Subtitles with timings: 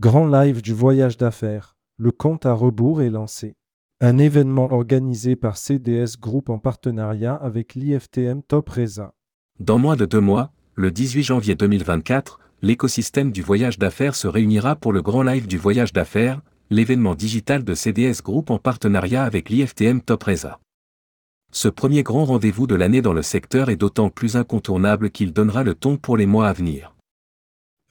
[0.00, 1.76] Grand live du voyage d'affaires.
[1.98, 3.54] Le compte à rebours est lancé.
[4.00, 9.12] Un événement organisé par CDS Group en partenariat avec l'IFTM Top Reza.
[9.58, 14.74] Dans moins de deux mois, le 18 janvier 2024, l'écosystème du voyage d'affaires se réunira
[14.74, 16.40] pour le grand live du voyage d'affaires,
[16.70, 20.60] l'événement digital de CDS Group en partenariat avec l'IFTM Top Reza.
[21.52, 25.62] Ce premier grand rendez-vous de l'année dans le secteur est d'autant plus incontournable qu'il donnera
[25.62, 26.94] le ton pour les mois à venir.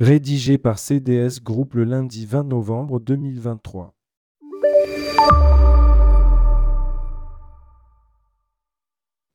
[0.01, 3.93] Rédigé par CDS Group le lundi 20 novembre 2023.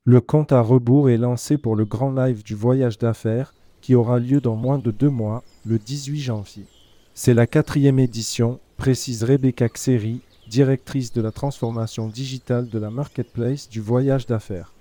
[0.07, 4.19] Le compte à rebours est lancé pour le grand live du voyage d'affaires qui aura
[4.19, 6.65] lieu dans moins de deux mois, le 18 janvier.
[7.13, 13.69] C'est la quatrième édition, précise Rebecca Xeri, directrice de la transformation digitale de la marketplace
[13.69, 14.73] du voyage d'affaires.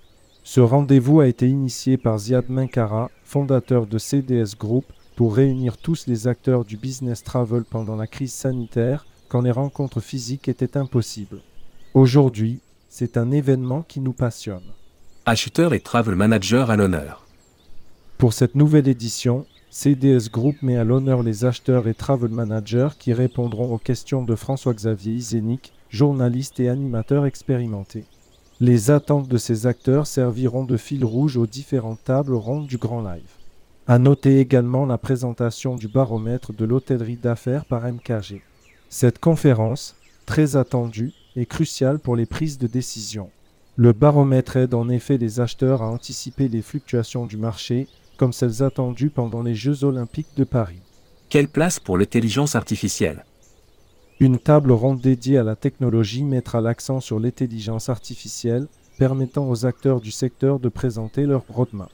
[0.44, 6.06] Ce rendez-vous a été initié par Ziad Menkara, fondateur de CDS Group, pour réunir tous
[6.06, 11.40] les acteurs du business travel pendant la crise sanitaire quand les rencontres physiques étaient impossibles.
[11.94, 14.62] Aujourd'hui, c'est un événement qui nous passionne
[15.26, 17.26] acheteurs et travel managers à l'honneur.
[18.18, 23.12] Pour cette nouvelle édition, CDS Group met à l'honneur les acheteurs et travel managers qui
[23.12, 28.04] répondront aux questions de François-Xavier Isénic, journaliste et animateur expérimenté.
[28.60, 33.02] Les attentes de ces acteurs serviront de fil rouge aux différentes tables rondes du Grand
[33.02, 33.43] Live.
[33.86, 38.40] À noter également la présentation du baromètre de l'hôtellerie d'affaires par MKG.
[38.88, 43.28] Cette conférence, très attendue, est cruciale pour les prises de décision.
[43.76, 48.62] Le baromètre aide en effet les acheteurs à anticiper les fluctuations du marché, comme celles
[48.62, 50.80] attendues pendant les Jeux olympiques de Paris.
[51.28, 53.26] Quelle place pour l'intelligence artificielle?
[54.18, 60.00] Une table ronde dédiée à la technologie mettra l'accent sur l'intelligence artificielle, permettant aux acteurs
[60.00, 61.90] du secteur de présenter leur roadmap.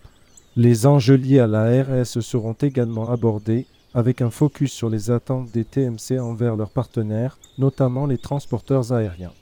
[0.57, 5.53] Les enjeux liés à la RS seront également abordés, avec un focus sur les attentes
[5.53, 9.33] des TMC envers leurs partenaires, notamment les transporteurs aériens.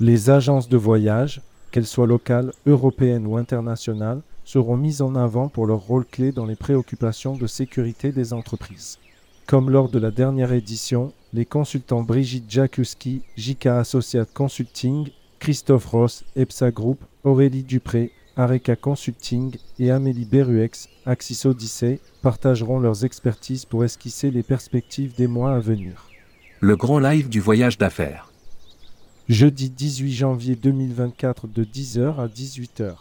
[0.00, 1.40] Les agences de voyage,
[1.70, 6.46] qu'elles soient locales, européennes ou internationales, seront mises en avant pour leur rôle clé dans
[6.46, 8.98] les préoccupations de sécurité des entreprises.
[9.46, 16.24] Comme lors de la dernière édition, les consultants Brigitte Jakuski, JK Associate Consulting, Christophe Ross,
[16.34, 23.84] EPSA Group, Aurélie Dupré, Areca Consulting et Amélie Beruex, Axis Odyssey, partageront leurs expertises pour
[23.84, 26.08] esquisser les perspectives des mois à venir.
[26.60, 28.30] Le grand live du voyage d'affaires
[29.28, 32.94] jeudi 18 janvier 2024 de 10h à 18h.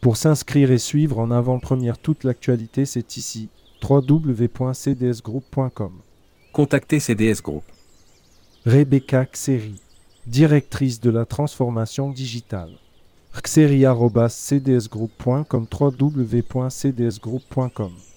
[0.00, 3.50] Pour s'inscrire et suivre en avant-première toute l'actualité, c'est ici
[3.82, 5.92] www.cdsgroup.com.
[6.52, 7.62] Contactez CDS Group.
[8.66, 9.80] Rebecca Xeri,
[10.26, 12.72] directrice de la transformation digitale.
[13.32, 18.09] xeri.cdsgroup.com www.cdsgroup.com